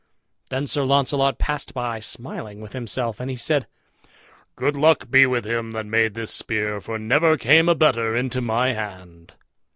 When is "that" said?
5.73-5.85